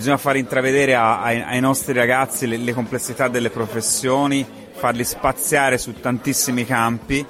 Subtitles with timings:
[0.00, 5.76] bisogna far intravedere a, ai, ai, nostri ragazzi le, le complessità delle professioni, farli spaziare
[5.76, 7.24] su tantissimi campi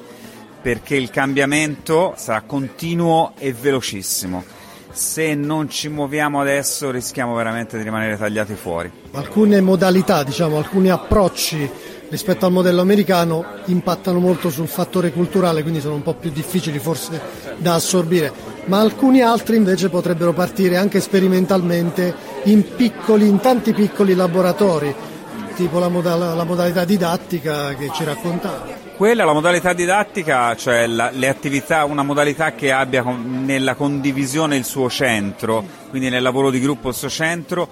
[0.63, 4.45] perché il cambiamento sarà continuo e velocissimo.
[4.93, 8.89] Se non ci muoviamo adesso rischiamo veramente di rimanere tagliati fuori.
[9.13, 11.69] Alcune modalità, diciamo, alcuni approcci
[12.09, 16.79] rispetto al modello americano impattano molto sul fattore culturale, quindi sono un po' più difficili
[16.79, 17.21] forse
[17.57, 18.33] da assorbire,
[18.71, 22.15] ma alcuni altri invece potrebbero partire anche sperimentalmente
[22.45, 24.95] in, piccoli, in tanti piccoli laboratori,
[25.57, 28.79] tipo la, moda- la modalità didattica che ci raccontava.
[28.97, 34.65] Quella, la modalità didattica, cioè la, attività, una modalità che abbia con, nella condivisione il
[34.65, 37.69] suo centro, quindi nel lavoro di gruppo il suo centro,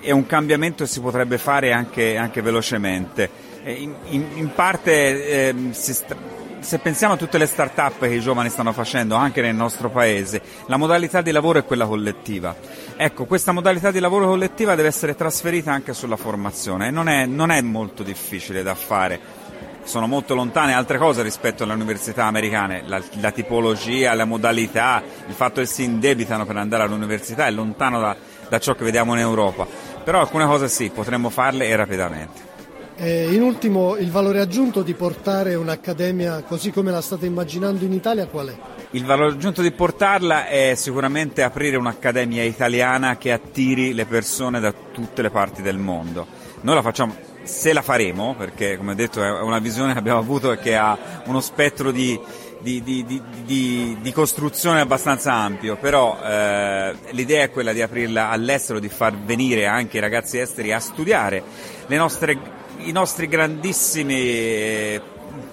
[0.00, 3.28] è un cambiamento che si potrebbe fare anche, anche velocemente.
[3.64, 6.16] In, in, in, parte eh, sta,
[6.60, 10.42] se pensiamo a tutte le start-up che i giovani stanno facendo anche nel nostro paese,
[10.66, 12.54] la modalità di lavoro è quella collettiva.
[12.96, 17.26] Ecco, questa modalità di lavoro collettiva deve essere trasferita anche sulla formazione e non è,
[17.26, 19.46] non è molto difficile da fare
[19.84, 25.32] sono molto lontane altre cose rispetto alle università americane, la, la, tipologia, la modalità, il
[25.32, 28.14] fatto che si indebitano per andare all'università è lontano da,
[28.50, 29.66] da ciò che vediamo in Europa,
[30.04, 32.57] però alcune cose sì, potremmo farle e rapidamente.
[33.00, 37.92] Eh, in ultimo, il valore aggiunto di portare un'accademia così come la state immaginando in
[37.92, 38.56] Italia qual è?
[38.90, 44.74] Il valore aggiunto di portarla è sicuramente aprire un'accademia italiana che attiri le persone da
[44.92, 46.26] tutte le parti del mondo.
[46.62, 50.50] Noi la facciamo se la faremo, perché come detto è una visione che abbiamo avuto
[50.50, 52.18] e che ha uno spettro di,
[52.60, 58.88] di, di, di costruzione abbastanza ampio, però eh, l'idea è quella di aprirla all'estero, di
[58.88, 61.42] far venire anche i ragazzi esteri a studiare
[61.96, 62.38] nostre,
[62.78, 65.00] i nostri grandissimi eh,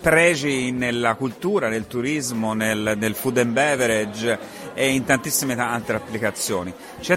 [0.02, 4.38] pregi nella cultura, nel turismo, nel, nel, food and beverage
[4.74, 6.74] e in tantissime altre applicazioni.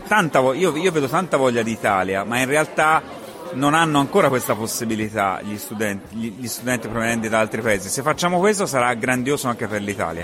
[0.07, 3.18] Tanta, io, io vedo tanta voglia d'Italia, ma in realtà
[3.55, 7.89] non hanno ancora questa possibilità gli studenti, gli studenti provenienti da altri paesi.
[7.89, 10.17] Se facciamo questo sarà grandioso anche per l'Italia.